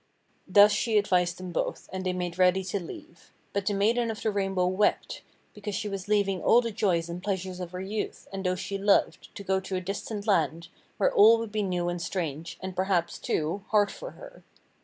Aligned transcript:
Thus 0.47 0.71
she 0.71 0.97
advised 0.97 1.37
them 1.37 1.51
both, 1.51 1.87
and 1.93 2.03
they 2.03 2.11
made 2.11 2.39
ready 2.39 2.63
to 2.63 2.79
leave. 2.79 3.31
But 3.53 3.67
the 3.67 3.75
Maiden 3.75 4.09
of 4.09 4.23
the 4.23 4.31
Rainbow 4.31 4.65
wept, 4.65 5.21
because 5.53 5.75
she 5.75 5.87
was 5.87 6.07
leaving 6.07 6.41
all 6.41 6.59
the 6.59 6.71
joys 6.71 7.07
and 7.07 7.21
pleasures 7.21 7.59
of 7.59 7.69
her 7.71 7.81
youth, 7.81 8.27
and 8.33 8.43
those 8.43 8.59
she 8.59 8.79
loved, 8.79 9.29
to 9.35 9.43
go 9.43 9.59
to 9.59 9.75
a 9.75 9.79
distant 9.79 10.25
land, 10.25 10.69
where 10.97 11.13
all 11.13 11.37
would 11.37 11.51
be 11.51 11.61
new 11.61 11.87
and 11.87 12.01
strange, 12.01 12.57
and 12.61 12.75
perhaps, 12.75 13.19
too, 13.19 13.63
hard 13.67 13.91
for 13.91 14.09
her. 14.13 14.41